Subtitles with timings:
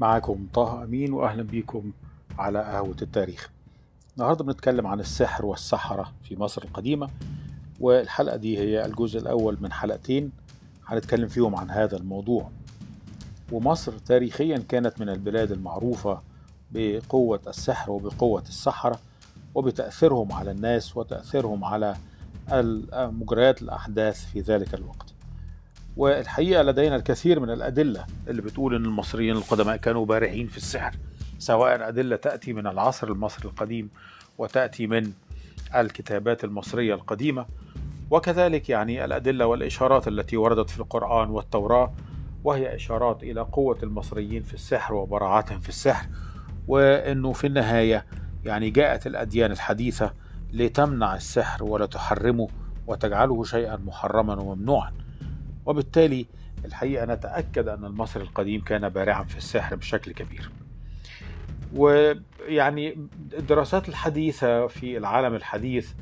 [0.00, 1.92] معاكم طه أمين وأهلا بيكم
[2.38, 3.50] على قهوة التاريخ.
[4.16, 7.10] النهاردة بنتكلم عن السحر والسحرة في مصر القديمة
[7.80, 10.30] والحلقة دي هي الجزء الأول من حلقتين
[10.86, 12.50] هنتكلم فيهم عن هذا الموضوع.
[13.52, 16.20] ومصر تاريخيا كانت من البلاد المعروفة
[16.70, 18.98] بقوة السحر وبقوة السحرة
[19.54, 21.96] وبتأثيرهم على الناس وتأثيرهم على
[22.92, 25.13] مجريات الأحداث في ذلك الوقت.
[25.96, 30.96] والحقيقة لدينا الكثير من الأدلة اللي بتقول أن المصريين القدماء كانوا بارعين في السحر
[31.38, 33.90] سواء أدلة تأتي من العصر المصري القديم
[34.38, 35.12] وتأتي من
[35.74, 37.46] الكتابات المصرية القديمة.
[38.10, 41.92] وكذلك يعني الأدلة والإشارات التي وردت في القرآن والتوراة
[42.44, 46.06] وهي إشارات إلى قوة المصريين في السحر وبراعتهم في السحر
[46.68, 48.06] وأنه في النهاية
[48.44, 50.12] يعني جاءت الأديان الحديثة
[50.52, 52.48] لتمنع السحر ولا تحرمه
[52.86, 54.92] وتجعله شيئا محرما وممنوعا.
[55.66, 56.26] وبالتالي
[56.64, 60.50] الحقيقة نتأكد أن المصري القديم كان بارعا في السحر بشكل كبير.
[61.74, 62.96] ويعني
[63.38, 65.92] الدراسات الحديثة في العالم الحديث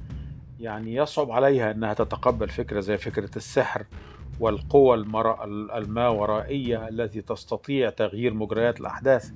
[0.61, 3.85] يعني يصعب عليها أنها تتقبل فكرة زي فكرة السحر
[4.41, 4.97] والقوى
[5.77, 9.33] الماورائية التي تستطيع تغيير مجريات الأحداث.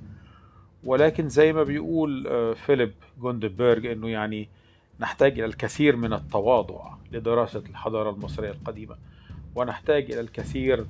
[0.83, 4.49] ولكن زي ما بيقول فيليب جوندبرج أنه يعني
[4.99, 8.95] نحتاج إلى الكثير من التواضع لدراسة الحضارة المصرية القديمة.
[9.57, 10.85] ونحتاج إلى الكثير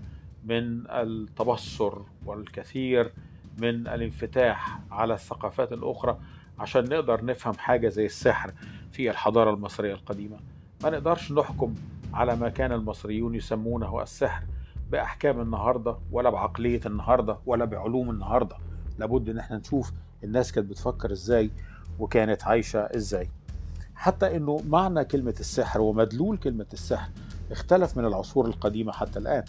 [0.46, 1.94] من التبصر
[2.26, 3.12] والكثير
[3.62, 6.18] من الانفتاح على الثقافات الأخرى
[6.60, 8.52] عشان نقدر نفهم حاجة زي السحر
[8.92, 10.38] في الحضارة المصرية القديمة.
[10.84, 11.76] ما نقدرش نحكم
[12.14, 14.44] على ما كان المصريون يسمونه السحر
[14.92, 18.56] بأحكام النهارده ولا بعقلية النهارده ولا بعلوم النهارده.
[19.00, 19.92] لابد إن إحنا نشوف
[20.24, 21.50] الناس كانت بتفكر إزاي
[22.00, 23.30] وكانت عايشة إزاي.
[23.96, 27.10] حتى إنه معنى كلمة السحر ومدلول كلمة السحر
[27.52, 29.44] اختلف من العصور القديمة حتى الآن.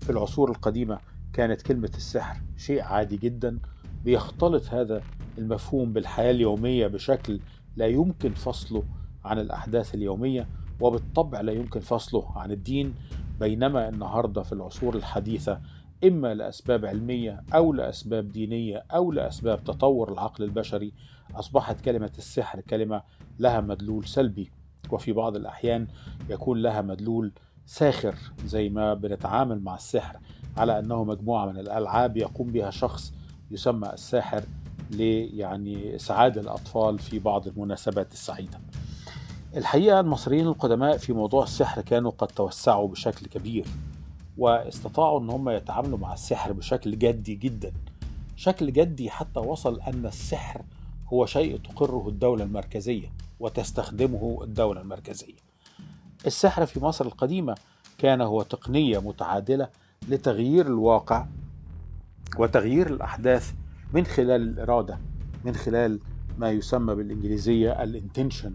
[0.00, 0.98] في العصور القديمة
[1.32, 3.58] كانت كلمة السحر شيء عادي جدا
[4.04, 5.02] بيختلط هذا
[5.38, 7.40] المفهوم بالحياة اليومية بشكل
[7.76, 8.82] لا يمكن فصله
[9.24, 10.48] عن الأحداث اليومية
[10.80, 12.94] وبالطبع لا يمكن فصله عن الدين
[13.40, 15.60] بينما النهاردة في العصور الحديثة
[16.04, 20.92] إما لأسباب علمية أو لأسباب دينية أو لأسباب تطور العقل البشري
[21.34, 23.02] أصبحت كلمة السحر كلمة
[23.38, 24.50] لها مدلول سلبي.
[24.92, 25.86] وفي بعض الأحيان
[26.30, 27.32] يكون لها مدلول
[27.66, 28.14] ساخر
[28.44, 30.18] زي ما بنتعامل مع السحر
[30.56, 33.12] على أنه مجموعة من الألعاب يقوم بها شخص
[33.50, 34.44] يسمى الساحر
[34.90, 38.60] يعني إسعاد الأطفال في بعض المناسبات السعيدة.
[39.56, 43.66] الحقيقة المصريين القدماء في موضوع السحر كانوا قد توسعوا بشكل كبير
[44.38, 47.72] واستطاعوا أن هم يتعاملوا مع السحر بشكل جدي جدا.
[48.36, 50.62] شكل جدي حتى وصل أن السحر
[51.12, 53.12] هو شيء تقره الدولة المركزية.
[53.40, 55.36] وتستخدمه الدولة المركزية.
[56.26, 57.54] السحر في مصر القديمة
[57.98, 59.68] كان هو تقنية متعادلة
[60.08, 61.26] لتغيير الواقع
[62.38, 63.52] وتغيير الأحداث
[63.92, 64.98] من خلال الإرادة
[65.44, 66.00] من خلال
[66.38, 68.54] ما يسمى بالإنجليزية الإنتنشن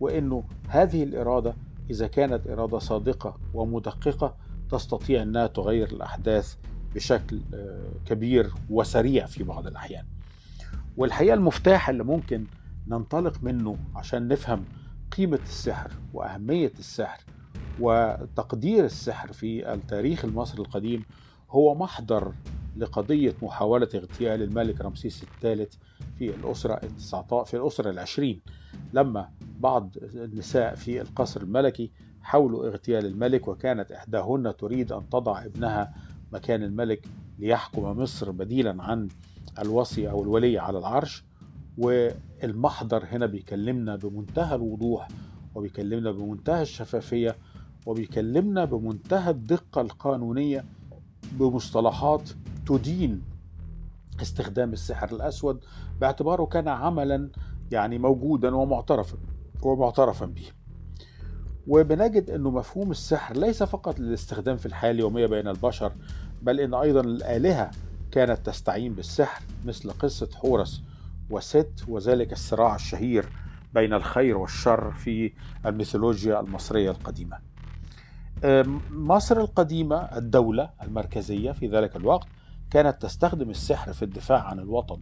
[0.00, 1.54] وإنه هذه الإرادة
[1.90, 4.36] إذا كانت إرادة صادقة ومدققة
[4.70, 6.56] تستطيع أنها تغير الأحداث
[6.94, 7.40] بشكل
[8.06, 10.04] كبير وسريع في بعض الأحيان
[10.96, 12.44] والحقيقة المفتاح اللي ممكن
[12.88, 14.64] ننطلق منه عشان نفهم
[15.16, 17.24] قيمة السحر وأهمية السحر
[17.80, 21.04] وتقدير السحر في التاريخ المصري القديم
[21.50, 22.32] هو محضر
[22.76, 25.74] لقضية محاولة اغتيال الملك رمسيس الثالث
[26.18, 26.80] في الأسرة
[27.44, 28.40] في الأسرة العشرين.
[28.92, 29.30] لما
[29.60, 31.90] بعض النساء في القصر الملكي
[32.22, 35.94] حاولوا اغتيال الملك وكانت إحداهن تريد أن تضع ابنها
[36.32, 37.08] مكان الملك
[37.38, 39.08] ليحكم مصر بديلا عن
[39.58, 41.24] الوصي أو الولي على العرش
[41.78, 45.08] والمحضر هنا بيكلمنا بمنتهى الوضوح
[45.54, 47.36] وبيكلمنا بمنتهى الشفافية
[47.86, 50.64] وبيكلمنا بمنتهى الدقة القانونية
[51.32, 52.30] بمصطلحات
[52.66, 53.22] تدين
[54.22, 55.64] استخدام السحر الأسود
[56.00, 57.30] باعتباره كان عملا
[57.72, 59.16] يعني موجودا ومعترفا
[59.62, 60.46] ومعترفا به.
[61.68, 65.92] وبنجد أنه مفهوم السحر ليس فقط للاستخدام في الحياة اليومية بين البشر
[66.42, 67.70] بل أن أيضا الآلهة
[68.10, 70.82] كانت تستعين بالسحر مثل قصة حورس.
[71.30, 73.28] وست وذلك الصراع الشهير
[73.74, 75.32] بين الخير والشر في
[75.66, 77.38] الميثولوجيا المصرية القديمة.
[78.90, 82.28] مصر القديمة الدولة المركزية في ذلك الوقت
[82.70, 85.00] كانت تستخدم السحر في الدفاع عن الوطن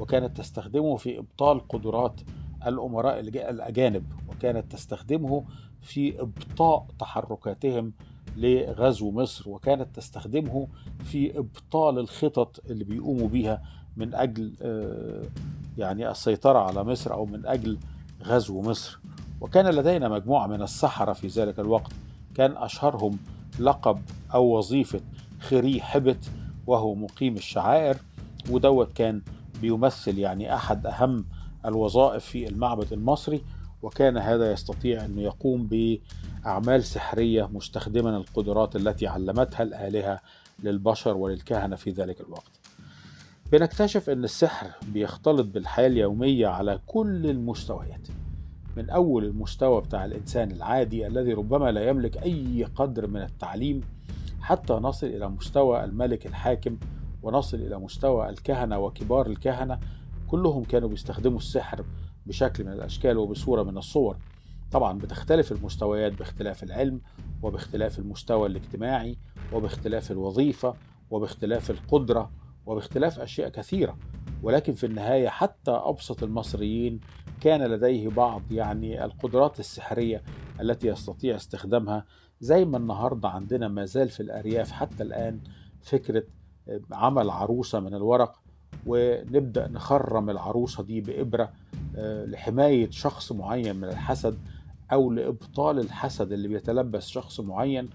[0.00, 2.20] وكانت تستخدمه في إبطال قدرات
[2.66, 5.44] الأمراء الأجانب وكانت تستخدمه
[5.80, 7.92] في إبطاء تحركاتهم
[8.36, 10.68] لغزو مصر وكانت تستخدمه
[11.04, 13.62] في إبطال الخطط اللي بيقوموا بيها
[13.96, 14.52] من أجل
[15.78, 17.78] يعني السيطرة على مصر أو من أجل
[18.24, 18.98] غزو مصر.
[19.40, 21.92] وكان لدينا مجموعة من السحرة في ذلك الوقت.
[22.34, 23.18] كان أشهرهم
[23.58, 23.98] لقب
[24.34, 25.00] أو وظيفة
[25.40, 26.30] خري حبت
[26.66, 27.96] وهو مقيم الشعائر.
[28.50, 29.22] ودوت كان
[29.60, 31.24] بيمثل يعني أحد أهم
[31.66, 33.42] الوظائف في المعبد المصري.
[33.82, 40.20] وكان هذا يستطيع أن يقوم بأعمال سحرية مستخدما القدرات التي علمتها الآلهة
[40.62, 42.61] للبشر وللكهنة في ذلك الوقت.
[43.52, 48.08] بنكتشف أن السحر بيختلط بالحياة اليومية على كل المستويات
[48.76, 53.80] من أول المستوى بتاع الإنسان العادي الذي ربما لا يملك أي قدر من التعليم
[54.40, 56.78] حتى نصل إلى مستوى الملك الحاكم
[57.22, 59.78] ونصل إلى مستوى الكهنة وكبار الكهنة.
[60.26, 61.84] كلهم كانوا بيستخدموا السحر
[62.26, 64.16] بشكل من الأشكال وبصورة من الصور.
[64.70, 67.00] طبعا بتختلف المستويات باختلاف العلم
[67.42, 69.16] وباختلاف المستوى الاجتماعي
[69.52, 70.74] وباختلاف الوظيفة
[71.10, 72.30] وباختلاف القدرة
[72.66, 73.98] وباختلاف أشياء كثيرة.
[74.42, 77.00] ولكن في النهاية حتى أبسط المصريين
[77.40, 80.22] كان لديه بعض يعني القدرات السحرية
[80.60, 82.04] التي يستطيع استخدامها.
[82.40, 85.40] زي ما النهاردة عندنا ما زال في الأرياف حتى الآن
[85.82, 86.24] فكرة
[86.92, 88.42] عمل عروسة من الورق.
[88.86, 91.52] ونبدأ نخرم العروسة دي بإبرة
[92.26, 94.38] لحماية شخص معين من الحسد
[94.92, 97.90] أو لإبطال الحسد اللي بيتلبس شخص معين.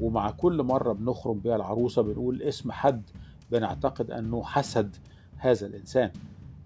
[0.00, 3.02] ومع كل مرة بنخرم بها العروسة بنقول اسم حد
[3.52, 4.96] بنعتقد أنه حسد
[5.36, 6.10] هذا الإنسان.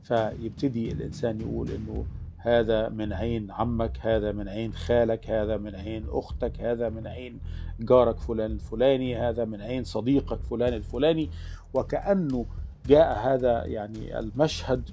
[0.03, 2.05] فيبتدي الإنسان يقول أنه
[2.38, 7.38] هذا من عين عمك هذا من عين خالك هذا من عين أختك هذا من عين
[7.81, 11.29] جارك فلان الفلاني هذا من عين صديقك فلان الفلاني.
[11.75, 12.47] وكأنه
[12.87, 14.91] جاء هذا يعني المشهد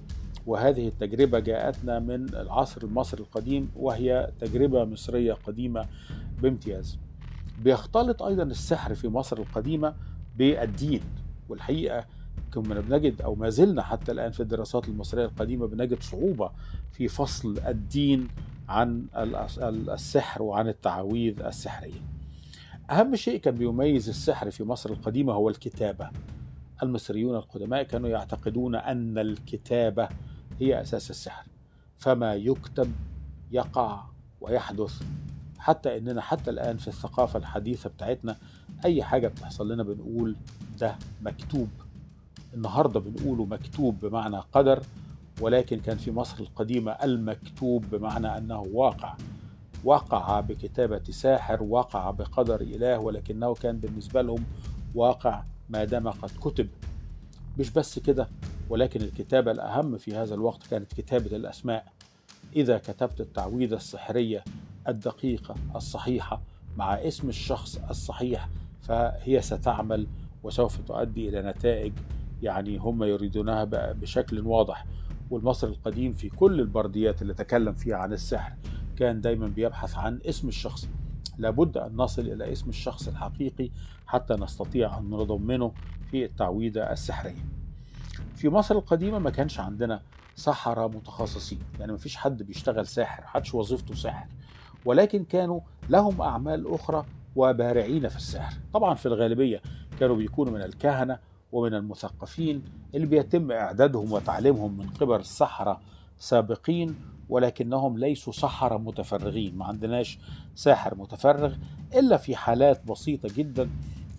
[0.48, 5.86] وهذه التجربة جاءتنا من العصر المصري القديم وهي تجربة مصرية قديمة
[6.42, 6.98] بامتياز.
[7.64, 9.94] بيختلط أيضا السحر في مصر القديمة
[10.38, 11.02] بالدين.
[11.54, 12.06] والحقيقة
[12.54, 16.52] كنا بنجد أو ما زلنا حتى الآن في الدراسات المصرية القديمة بنجد صعوبة
[16.92, 18.28] في فصل الدين
[18.70, 19.06] عن
[19.68, 22.02] السحر وعن التعاويذ السحرية.
[22.92, 26.10] أهم شيء كان بيميز السحر في مصر القديمة هو الكتابة.
[26.84, 30.10] المصريون القدماء كانوا يعتقدون أن الكتابة
[30.60, 31.46] هي أساس السحر.
[31.98, 32.92] فما يكتب
[33.52, 34.04] يقع
[34.42, 35.02] ويحدث.
[35.60, 38.38] حتى إننا حتى الآن في الثقافة الحديثة بتاعتنا
[38.86, 40.36] أي حاجة بتحصل لنا بنقول
[40.80, 41.70] ده مكتوب.
[42.54, 44.84] النهارده بنقوله مكتوب بمعنى قدر
[45.42, 49.16] ولكن كان في مصر القديمة المكتوب بمعنى أنه واقع.
[49.84, 54.44] وقع بكتابة ساحر وقع بقدر إله ولكنه كان بالنسبة لهم
[54.96, 56.68] واقع ما دام قد كتب.
[57.60, 58.28] مش بس كده
[58.70, 61.86] ولكن الكتابة الأهم في هذا الوقت كانت كتابة الأسماء.
[62.56, 64.44] إذا كتبت التعويذة السحرية
[64.88, 66.42] الدقيقة الصحيحة
[66.78, 68.50] مع اسم الشخص الصحيح
[68.84, 70.08] فهي ستعمل
[70.44, 71.94] وسوف تؤدي إلى نتائج
[72.42, 73.64] يعني هم يريدونها
[73.94, 74.86] بشكل واضح.
[75.30, 78.54] والمصري القديم في كل البرديات اللي تكلم فيها عن السحر
[78.98, 80.90] كان دايما بيبحث عن اسم الشخص.
[81.38, 83.70] لابد أن نصل إلى اسم الشخص الحقيقي
[84.08, 85.72] حتى نستطيع أن نضمنه
[86.12, 87.46] في التعويذة السحرية
[88.36, 90.02] في مصر القديمة ما كانش عندنا
[90.36, 94.28] سحرة متخصصين يعني ما فيش حد بيشتغل ساحر حدش وظيفته ساحر
[94.86, 95.60] ولكن كانوا
[95.90, 99.62] لهم أعمال أخرى وبارعين في السحر طبعا في الغالبية
[100.00, 101.20] كانوا بيكونوا من الكهنة
[101.52, 102.64] ومن المثقفين
[102.96, 105.80] اللي بيتم إعدادهم وتعليمهم من قبل السحرة
[106.18, 106.96] سابقين
[107.30, 109.58] ولكنهم ليسوا سحرة متفرغين.
[109.58, 110.20] ما عندناش
[110.56, 111.54] ساحر متفرغ
[111.96, 113.70] إلا في حالات بسيطة جدا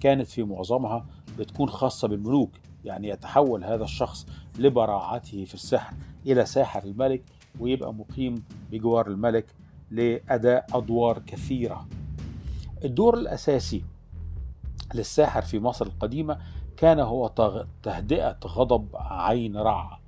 [0.00, 1.06] كانت في معظمها
[1.38, 2.50] بتكون خاصة بالملوك
[2.85, 4.26] يعني يتحول هذا الشخص
[4.59, 5.94] لبراعته في السحر
[6.26, 7.23] إلى ساحر الملك
[7.61, 9.47] ويبقى مقيم بجوار الملك
[9.90, 11.87] لأداء أدوار كثيرة.
[12.85, 13.85] الدور الأساسي
[14.95, 16.38] للساحر في مصر القديمة
[16.76, 17.31] كان هو
[17.83, 19.99] تهدئة غضب عين رع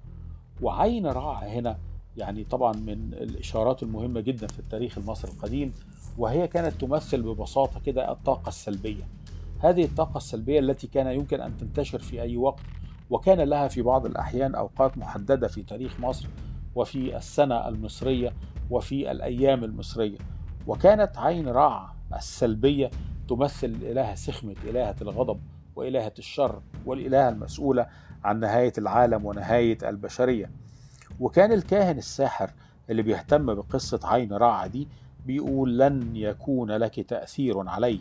[0.62, 1.78] وعين رع هنا
[2.16, 5.73] يعني طبعا من الإشارات المهمة جدا في التاريخ المصري القديم
[6.18, 9.09] وهي كانت تمثل ببساطة كده الطاقة السلبية.
[9.59, 12.61] هذه الطاقة السلبية التي كان يمكن أن تنتشر في أي وقت
[13.11, 16.28] وكان لها في بعض الأحيان أوقات محددة في تاريخ مصر
[16.75, 18.33] وفي السنة المصرية
[18.71, 20.18] وفي الأيام المصرية.
[20.66, 22.90] وكانت عين رع السلبية
[23.28, 25.40] تمثل الإلهة سخمة إلهة الغضب
[25.76, 27.87] وإلهة الشر والإلهة المسؤولة
[28.25, 30.50] عن نهاية العالم ونهاية البشرية.
[31.20, 32.50] وكان الكاهن الساحر
[32.90, 34.88] اللي بيهتم بقصة عين رع دي
[35.26, 38.00] بيقول لن يكون لك تأثير علي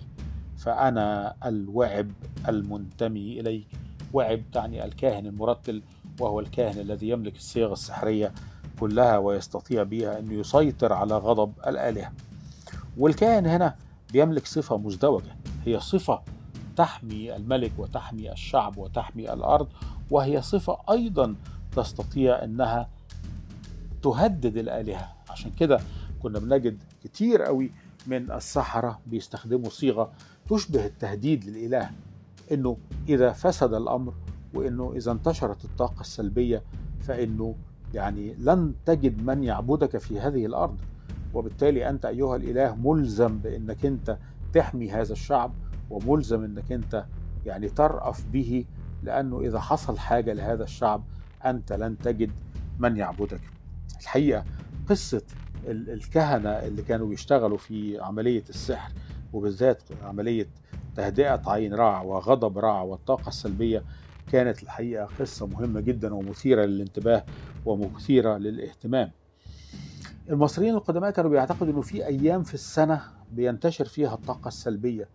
[0.57, 2.07] فأنا الوعب
[2.48, 3.67] المنتمي إليك
[4.13, 5.81] وعب تعني الكاهن المرتل
[6.19, 8.31] وهو الكاهن الذي يملك الصيغ السحرية
[8.79, 12.12] كلها ويستطيع بها أن يسيطر على غضب الآلهة.
[12.98, 13.75] والكاهن هنا
[14.13, 15.35] بيملك صفة مزدوجة.
[15.65, 16.21] هي صفة
[16.75, 19.67] تحمي الملك وتحمي الشعب وتحمي الأرض
[20.12, 21.35] وهي صفة أيضا
[21.75, 22.89] تستطيع أنها
[24.03, 25.13] تهدد الآلهة.
[25.29, 25.79] عشان كده
[26.24, 27.71] كنا بنجد كتير قوي
[28.07, 30.12] من السحرة بيستخدموا صيغة
[30.50, 31.89] تشبه التهديد للإله
[32.51, 32.77] إنه
[33.09, 34.13] إذا فسد الأمر
[34.53, 36.63] وإنه إذا انتشرت الطاقة السلبية
[37.01, 37.55] فإنه
[37.93, 40.77] يعني لن تجد من يعبدك في هذه الأرض.
[41.35, 44.17] وبالتالي أنت أيها الإله ملزم بإنك أنت
[44.53, 45.53] تحمي هذا الشعب
[45.89, 47.05] وملزم إنك أنت
[47.45, 48.65] يعني ترأف به
[49.03, 51.03] لأنه إذا حصل حاجة لهذا الشعب
[51.45, 52.31] أنت لن تجد
[52.79, 53.41] من يعبدك.
[54.01, 54.45] الحقيقة
[54.89, 55.21] قصة
[55.67, 58.91] الكهنة اللي كانوا بيشتغلوا في عملية السحر
[59.33, 60.47] وبالذات عملية
[60.95, 63.83] تهدئة عين رع وغضب رع والطاقة السلبية
[64.31, 67.23] كانت الحقيقة قصة مهمة جدا ومثيرة للانتباه
[67.65, 69.11] ومثيرة للاهتمام.
[70.29, 73.01] المصريين القدماء كانوا بيعتقدوا إنه في أيام في السنة
[73.32, 75.08] بينتشر فيها الطاقة السلبية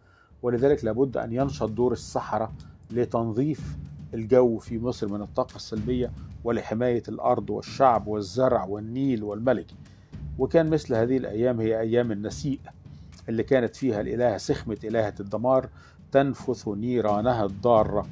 [0.43, 2.53] ولذلك لابد أن ينشط دور السحره
[2.91, 3.77] لتنظيف
[4.15, 6.11] الجو في مصر من الطاقة السلبية
[6.45, 9.67] ولحماية الأرض والشعب والزرع والنيل والملك.
[10.39, 12.61] وكان مثل هذه الأيام هي أيام النسيء
[13.29, 15.69] اللي كانت فيها الالهه سخمة إلهة الدمار
[16.13, 18.07] تنفث نيرانها الضارة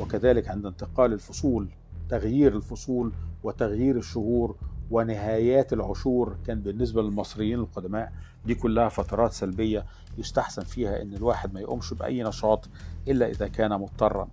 [0.00, 1.68] وكذلك عند انتقال الفصول
[2.08, 4.56] تغيير الفصول وتغيير الشهور
[4.90, 8.12] ونهايات العشور كان بالنسبة للمصريين القدماء
[8.46, 9.86] دي كلها فترات سلبية
[10.18, 12.68] يستحسن فيها إن الواحد ما يقومش بأي نشاط
[13.08, 14.28] إلا إذا كان مضطرا.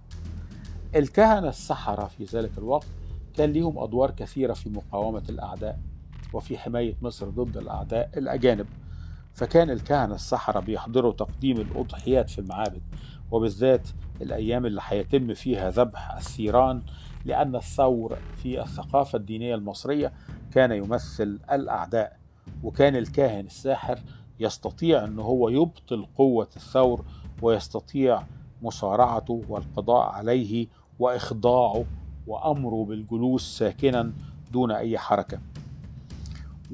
[0.96, 2.88] الكهنة السحرة في ذلك الوقت
[3.34, 5.80] كان لهم أدوار كثيرة في مقاومة الأعداء
[6.34, 8.66] وفي حماية مصر ضد الأعداء الأجانب.
[9.38, 12.82] فكان الكهنة السحرة بيحضروا تقديم الأضحيات في المعابد
[13.32, 13.88] وبالذات
[14.22, 16.82] الأيام اللي هيتم فيها ذبح الثيران
[17.26, 20.14] لأن الثور في الثقافة الدينية المصرية
[20.54, 22.18] كان يمثل الأعداء.
[22.64, 24.00] وكان الكاهن الساحر
[24.40, 27.06] يستطيع أن هو يبطل قوة الثور
[27.42, 28.24] ويستطيع
[28.62, 30.68] مصارعته والقضاء عليه
[31.00, 31.86] وإخضاعه
[32.28, 34.12] وأمره بالجلوس ساكنا
[34.52, 35.40] دون أي حركة.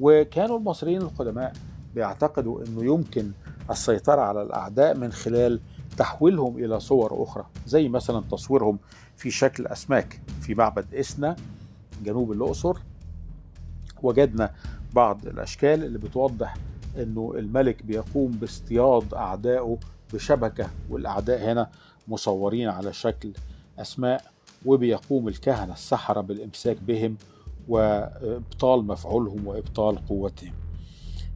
[0.00, 1.52] وكانوا المصريين القدماء
[1.94, 3.30] بيعتقدوا أنه يمكن
[3.70, 5.60] السيطرة على الأعداء من خلال
[5.96, 8.78] تحويلهم إلى صور أخرى زي مثلا تصويرهم
[9.16, 11.36] في شكل أسماك في معبد إسنا
[12.04, 12.76] جنوب الأقصر.
[14.02, 14.50] وجدنا
[14.92, 16.54] بعض الأشكال اللي بتوضح
[16.98, 19.78] أنه الملك بيقوم باصطياد أعدائه
[20.12, 21.70] بشبكة والأعداء هنا
[22.08, 23.32] مصورين على شكل
[23.78, 24.24] أسماء
[24.66, 27.16] وبيقوم الكهنة السحرة بالإمساك بهم
[27.68, 30.52] وإبطال مفعولهم وإبطال قوتهم.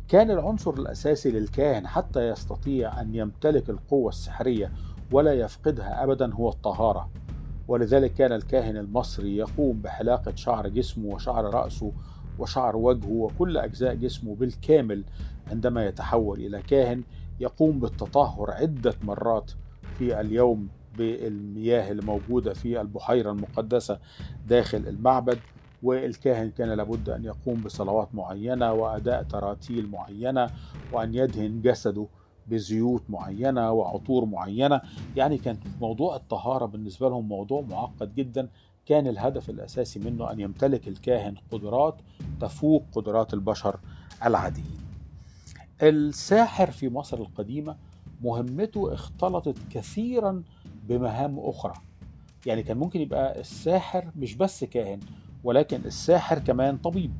[0.09, 4.73] كان العنصر الأساسي للكاهن حتى يستطيع أن يمتلك القوة السحرية
[5.13, 7.11] ولا يفقدها أبدا هو الطهارة.
[7.69, 11.93] ولذلك كان الكاهن المصري يقوم بحلاقة شعر جسمه وشعر رأسه
[12.39, 15.05] وشعر وجهه وكل أجزاء جسمه بالكامل
[15.51, 17.03] عندما يتحول إلى كاهن
[17.41, 19.51] يقوم بالتطهر عدة مرات
[19.99, 23.99] في اليوم بالمياه الموجودة في البحيرة المقدسة
[24.47, 25.39] داخل المعبد
[25.83, 30.51] والكاهن كان لابد أن يقوم بصلوات معينة وأداء تراتيل معينة
[30.93, 32.07] وأن يدهن جسده
[32.47, 34.81] بزيوت معينة وعطور معينة.
[35.17, 38.49] يعني كان موضوع الطهارة بالنسبة لهم موضوع معقد جدا.
[38.87, 41.95] كان الهدف الأساسي منه أن يمتلك الكاهن قدرات
[42.41, 43.81] تفوق قدرات البشر
[44.25, 44.79] العاديين.
[45.83, 47.77] الساحر في مصر القديمة
[48.23, 50.43] مهمته اختلطت كثيرا
[50.89, 51.75] بمهام أخرى.
[52.47, 55.01] يعني كان ممكن يبقى الساحر مش بس كاهن
[55.45, 57.13] ولكن الساحر كمان طبيب.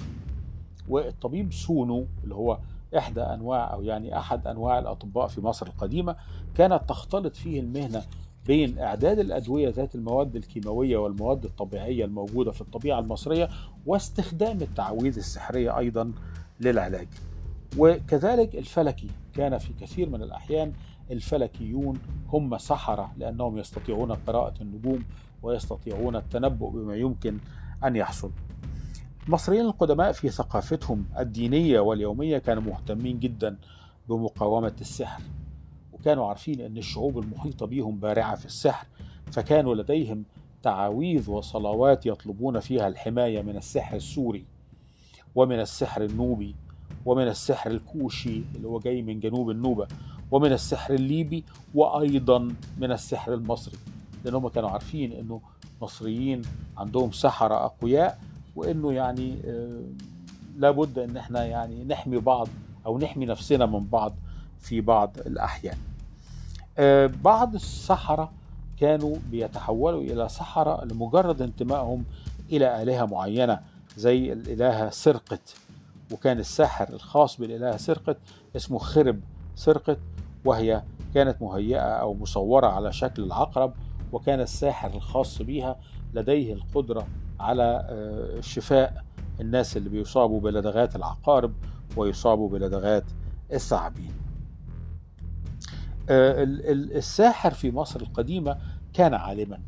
[0.89, 2.59] والطبيب سونو اللي هو
[2.97, 6.17] إحدى أنواع أو يعني أحد أنواع الأطباء في مصر القديمة
[6.55, 8.03] كانت تختلط فيه المهنة
[8.47, 13.49] بين إعداد الأدوية ذات المواد الكيماوية والمواد الطبيعية الموجودة في الطبيعة المصرية
[13.87, 16.13] واستخدام التعويذ السحرية أيضا
[16.61, 17.09] للعلاج.
[17.79, 20.73] وكذلك الفلكي كان في كثير من الأحيان
[21.11, 21.99] الفلكيون
[22.29, 25.05] هم سحرة لأنهم يستطيعون قراءة النجوم
[25.43, 27.39] ويستطيعون التنبؤ بما يمكن
[27.85, 28.31] أن يحصل.
[29.27, 33.57] المصريين القدماء في ثقافتهم الدينية واليومية كانوا مهتمين جدا
[34.09, 35.23] بمقاومة السحر
[35.93, 38.87] وكانوا عارفين أن الشعوب المحيطة بهم بارعة في السحر
[39.33, 40.25] فكانوا لديهم
[40.63, 44.45] تعاويذ وصلوات يطلبون فيها الحماية من السحر السوري
[45.35, 46.55] ومن السحر النوبي
[47.07, 49.89] ومن السحر الكوشي اللي هو جاي من جنوب النوبة
[50.31, 51.45] ومن السحر الليبي
[51.75, 52.39] وأيضا
[52.79, 53.79] من السحر المصري.
[54.25, 55.41] لأنهم كانوا عارفين أنه
[55.83, 56.43] مصريين
[56.79, 58.19] عندهم سحرة أقوياء
[58.57, 59.37] وأنه يعني
[60.57, 62.49] لابد أن إحنا يعني نحمي بعض
[62.87, 64.15] أو نحمي نفسنا من بعض
[64.61, 65.77] في بعض الأحيان.
[67.23, 68.33] بعض السحرة
[68.81, 72.05] كانوا بيتحولوا إلى سحرة لمجرد انتمائهم
[72.53, 73.61] إلى آلهة معينة
[73.97, 75.57] زي الإلهة سرقت
[76.13, 78.17] وكان الساحر الخاص بالإلهة سرقت
[78.57, 79.21] اسمه خرب
[79.55, 79.99] سرقت
[80.45, 80.83] وهي
[81.15, 83.73] كانت مهيئة أو مصورة على شكل العقرب
[84.13, 85.81] وكان الساحر الخاص بها
[86.15, 87.07] لديه القدرة
[87.41, 87.87] على
[88.41, 89.05] شفاء
[89.41, 91.53] الناس اللي بيصابوا بلدغات العقارب
[91.97, 93.05] ويصابوا بلدغات
[93.53, 94.13] الثعابين.
[96.11, 98.59] الساحر في مصر القديمة
[98.95, 99.59] كان عالما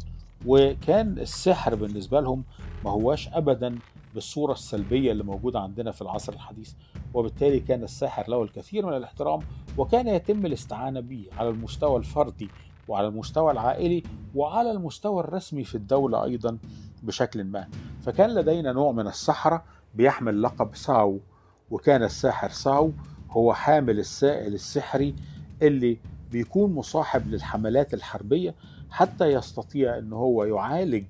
[0.47, 2.45] وكان السحر بالنسبة لهم
[2.85, 3.79] ما هواش أبدا
[4.15, 6.73] بالصورة السلبية اللي موجودة عندنا في العصر الحديث
[7.15, 9.41] وبالتالي كان الساحر له الكثير من الاحترام
[9.79, 12.49] وكان يتم الاستعانة به على المستوى الفردي
[12.89, 14.03] وعلى المستوى العائلي
[14.35, 16.59] وعلى المستوى الرسمي في الدولة أيضا
[17.03, 17.69] بشكل ما.
[18.03, 19.63] فكان لدينا نوع من السحرة
[19.95, 21.19] بيحمل لقب ساو
[21.71, 22.93] وكان الساحر ساو
[23.31, 25.15] هو حامل السائل السحري
[25.63, 25.99] اللي
[26.33, 28.55] بيكون مصاحب للحملات الحربية
[28.91, 31.05] حتى يستطيع أن هو يعالج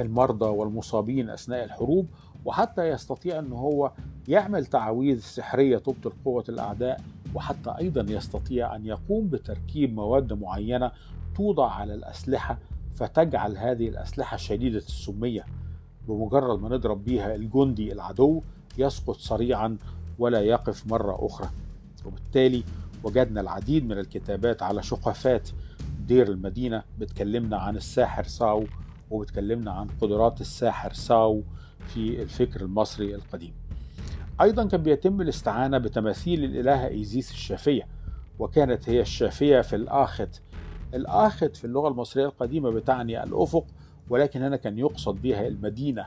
[0.00, 2.06] المرضى والمصابين أثناء الحروب
[2.44, 3.92] وحتى يستطيع أن هو
[4.28, 7.00] يعمل تعاويذ سحرية تبطل قوة الأعداء
[7.34, 10.92] وحتى أيضا يستطيع أن يقوم بتركيب مواد معينة
[11.36, 12.58] توضع على الأسلحة
[12.94, 15.44] فتجعل هذه الأسلحة شديدة السمية.
[16.08, 18.42] بمجرد ما نضرب بيها الجندي العدو
[18.78, 19.76] يسقط سريعا
[20.18, 21.48] ولا يقف مرة أخرى.
[22.06, 22.64] وبالتالي
[23.04, 25.48] وجدنا العديد من الكتابات على شقفات
[26.06, 28.64] دير المدينة بتكلمنا عن الساحر ساو
[29.10, 31.42] وبتكلمنا عن قدرات الساحر ساو
[31.86, 33.52] في الفكر المصري القديم.
[34.40, 37.86] أيضا كان بيتم الاستعانة بتماثيل الإلهة إيزيس الشافية
[38.38, 40.40] وكانت هي الشافية في الآخت.
[40.94, 43.66] الآخت في اللغة المصرية القديمة بتعني الأفق
[44.08, 46.06] ولكن هنا كان يقصد بها المدينة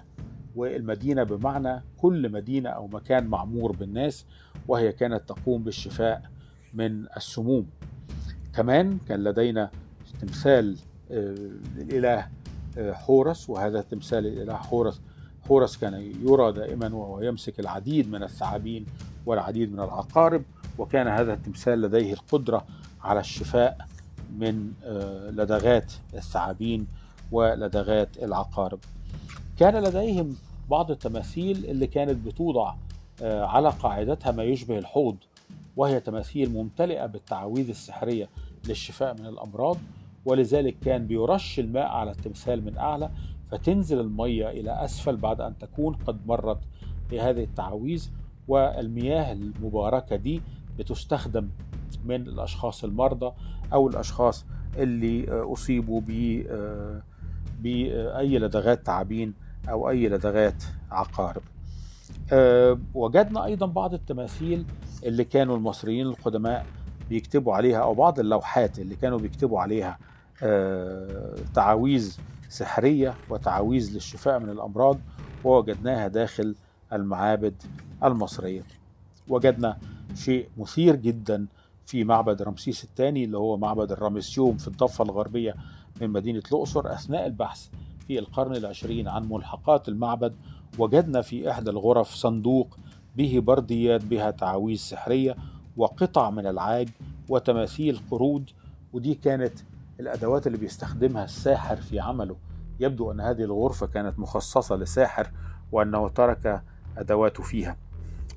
[0.55, 4.25] والمدينة بمعنى كل مدينة أو مكان معمور بالناس
[4.67, 6.22] وهي كانت تقوم بالشفاء
[6.74, 7.67] من السموم.
[8.55, 9.70] كمان كان لدينا
[10.22, 10.77] تمثال
[11.12, 12.27] الإله
[12.77, 15.01] حورس وهذا تمثال الإله حورس.
[15.47, 18.85] حورس كان يرى دائما وهو يمسك العديد من الثعابين
[19.25, 20.43] والعديد من العقارب
[20.77, 22.65] وكان هذا التمثال لديه القدرة
[23.01, 23.77] على الشفاء
[24.37, 24.71] من
[25.29, 26.87] لدغات الثعابين
[27.31, 28.79] ولدغات العقارب.
[29.59, 30.35] كان لديهم
[30.69, 32.73] بعض التماثيل اللي كانت بتوضع
[33.21, 35.17] على قاعدتها ما يشبه الحوض
[35.77, 38.29] وهي تماثيل ممتلئة بالتعاويذ السحرية
[38.67, 39.77] للشفاء من الأمراض
[40.25, 43.09] ولذلك كان بيرش الماء على التمثال من أعلى
[43.55, 46.59] فتنزل المية إلى أسفل بعد أن تكون قد مرت
[47.11, 48.09] بهذه التعاويذ
[48.48, 50.41] والمياه المباركة دي
[50.79, 51.50] بتستخدم
[52.05, 53.31] من الأشخاص المرضى
[53.74, 54.46] أو الأشخاص
[54.77, 56.01] اللي أصيبوا
[57.61, 59.33] بأي لدغات تعابين
[59.70, 61.41] أو أي لدغات عقارب.
[62.94, 64.65] وجدنا أيضا بعض التماثيل
[65.03, 66.65] اللي كانوا المصريين القدماء
[67.09, 69.98] بيكتبوا عليها أو بعض اللوحات اللي كانوا بيكتبوا عليها
[71.53, 72.18] تعاويذ
[72.50, 74.98] سحرية وتعاويذ للشفاء من الأمراض
[75.44, 76.55] ووجدناها داخل
[76.94, 77.64] المعابد
[78.03, 78.64] المصرية.
[79.27, 79.77] وجدنا
[80.16, 81.46] شيء مثير جدا
[81.86, 85.55] في معبد رمسيس الثاني اللي هو معبد الرامسيوم في الضفة الغربية
[86.01, 87.68] من مدينة الأقصر أثناء البحث
[88.08, 90.36] في القرن العشرين عن ملحقات المعبد.
[90.79, 92.77] وجدنا في إحدى الغرف صندوق
[93.18, 95.36] به برديات بها تعاويذ سحرية
[95.77, 96.90] وقطع من العاج
[97.29, 98.50] وتماثيل قرود
[98.94, 99.53] ودي كانت
[100.00, 102.36] الأدوات اللي بيستخدمها الساحر في عمله.
[102.79, 105.31] يبدو أن هذه الغرفة كانت مخصصة لساحر
[105.72, 106.62] وأنه ترك
[106.98, 107.77] أدواته فيها.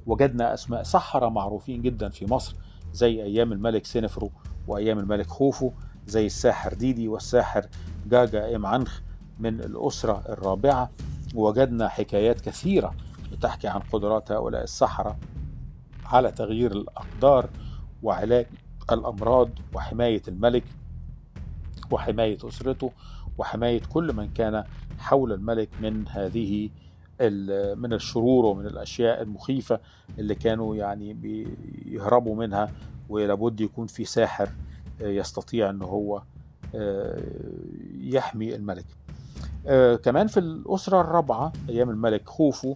[0.07, 2.57] وجدنا أسماء سحرة معروفين جدا في مصر
[2.93, 4.31] زي أيام الملك سينفرو
[4.67, 5.71] وأيام الملك خوفو
[6.07, 7.67] زي الساحر ديدي والساحر
[8.07, 9.01] جاجا إم عنخ
[9.39, 10.91] من الأسرة الرابعة.
[11.35, 12.95] ووجدنا حكايات كثيرة
[13.33, 15.19] بتحكي عن قدرات هؤلاء السحرة
[16.07, 17.49] على تغيير الأقدار
[18.03, 18.47] وعلاج
[18.93, 20.65] الأمراض وحماية الملك.
[21.91, 22.93] وحماية أسرته
[23.39, 24.65] وحماية كل من كان
[24.99, 26.71] حول الملك من هذه
[27.77, 29.81] من الشرور ومن الأشياء المخيفة
[30.19, 32.71] اللي كانوا يعني بيهربوا منها
[33.09, 34.49] ولابد يكون في ساحر
[35.01, 36.23] يستطيع أنه هو
[38.01, 38.85] يحمي الملك.
[40.03, 42.75] كمان في الأسرة الرابعة أيام الملك خوفو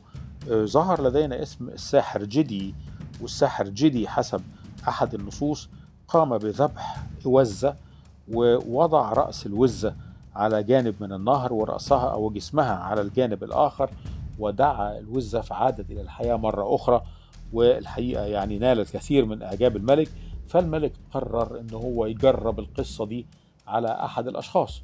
[0.50, 2.74] ظهر لدينا اسم الساحر جدي
[3.20, 4.40] والساحر جدي حسب
[4.88, 5.68] أحد النصوص
[6.08, 7.76] قام بذبح وزة
[8.32, 9.94] ووضع رأس الوزة
[10.34, 13.90] على جانب من النهر ورأسها أو جسمها على الجانب الآخر
[14.38, 17.02] ودعا الوزة فعادت إلى الحياة مرة أخرى
[17.52, 20.08] والحقيقة يعني نالت كثير من إعجاب الملك.
[20.48, 23.26] فالملك قرر أنه هو يجرب القصة دي
[23.66, 24.82] على أحد الأشخاص.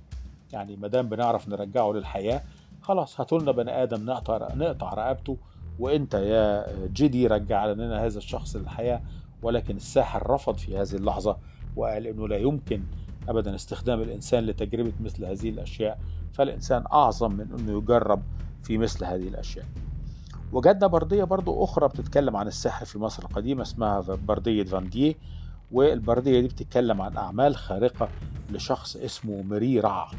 [0.52, 2.42] يعني ما دام بنعرف نرجعه للحياة
[2.82, 5.36] خلاص هاتوا لنا بني آدم نقطع نقطع رقبته
[5.78, 9.02] وأنت يا جدي رجع لنا هذا الشخص للحياة
[9.42, 11.36] ولكن الساحر رفض في هذه اللحظة
[11.76, 12.82] وقال أنه لا يمكن
[13.28, 15.98] ابدا استخدام الإنسان لتجربة مثل هذه الأشياء
[16.32, 18.22] فالإنسان أعظم من إنه يجرب
[18.62, 19.66] في مثل هذه الأشياء.
[20.52, 25.14] وجدنا بردية برضو أخرى بتتكلم عن السحر في مصر القديمة اسمها بردية فانديه
[25.72, 28.08] والبردية دي بتتكلم عن أعمال خارقة
[28.50, 30.10] لشخص اسمه مري رع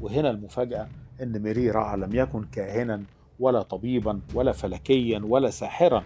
[0.00, 0.88] وهنا المفاجأة
[1.22, 3.02] إن مري رع لم يكن كاهنا
[3.40, 6.04] ولا طبيبا ولا فلكيا ولا ساحرا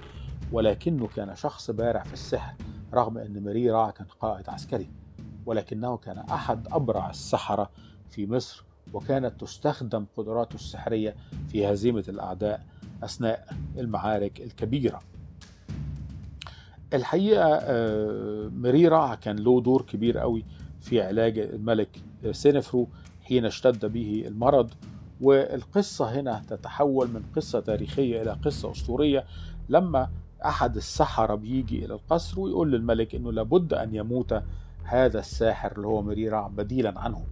[0.53, 2.55] ولكنه كان شخص بارع في السحر
[2.95, 4.89] رغم إن مري رع كان قائد عسكري.
[5.49, 7.71] ولكنه كان أحد أبرع السحرة
[8.11, 11.17] في مصر وكانت تستخدم قدراته السحرية
[11.49, 12.65] في هزيمة الأعداء
[13.03, 15.01] أثناء المعارك الكبيرة.
[16.95, 17.61] الحقيقة
[18.49, 20.45] مريرع كان له دور كبير قوي
[20.81, 21.89] في علاج الملك
[22.31, 22.89] سينفرو
[23.23, 24.71] حين اشتد به المرض.
[25.21, 29.25] والقصة هنا تتحول من قصة تاريخية إلى قصة أسطورية.
[29.69, 30.11] لما
[30.45, 34.43] أحد السحرة بيجي إلى القصر ويقول للملك إنه لابد أن يموت
[34.89, 37.25] هذا الساحر اللي هو مريرع بديلا عنه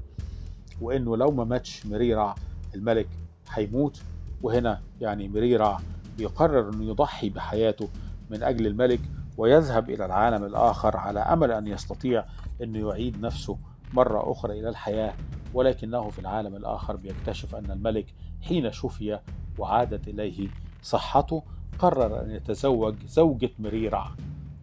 [0.81, 2.35] وإنه لو ما ماتش مريرع
[2.75, 3.09] الملك
[3.51, 4.03] هيموت.
[4.43, 5.79] وهنا يعني مريرع
[6.19, 7.89] بيقرر إنه يضحي بحياته
[8.31, 9.01] من أجل الملك
[9.37, 12.25] ويذهب إلى العالم الآخر على أمل أن يستطيع
[12.63, 13.59] أنه يعيد نفسه
[13.93, 15.15] مرة أخرى إلى الحياة.
[15.55, 18.07] ولكنه في العالم الآخر بيكتشف أن الملك
[18.43, 19.19] حين شفي
[19.59, 20.49] وعادت إليه
[20.83, 21.43] صحته
[21.79, 24.11] قرر أن يتزوج زوجة مريرع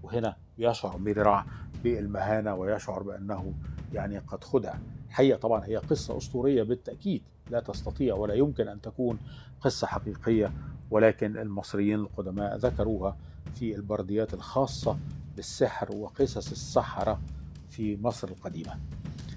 [0.03, 1.45] وهنا يشعر مريرع
[1.83, 3.53] بالمهانة ويشعر بأنه
[3.93, 4.73] يعني قد خدع.
[5.09, 9.19] الحقيقة طبعا هي قصة أسطورية بالتأكيد لا تستطيع ولا يمكن أن تكون
[9.61, 10.51] قصة حقيقية
[10.91, 13.17] ولكن المصريين القدماء ذكروها
[13.55, 14.97] في البرديات الخاصة
[15.35, 17.21] بالسحر وقصص السحرة
[17.69, 18.79] في مصر القديمة.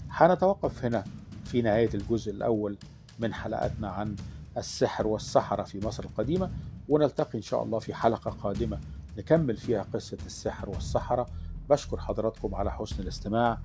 [0.08, 1.04] حنتوقف هنا
[1.44, 2.76] في نهاية الجزء الأول
[3.18, 4.16] من حلقتنا عن
[4.56, 6.50] السحر والسحرة في مصر القديمة
[6.88, 8.78] ونلتقي إن شاء الله في حلقة قادمة
[9.18, 11.26] نكمل فيها قصة السحر والسحرة
[11.70, 13.58] بشكر حضراتكم على حسن الاستماع.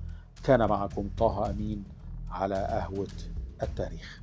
[0.44, 1.84] كان معكم طه أمين
[2.30, 3.08] على قهوة
[3.62, 4.21] التاريخ.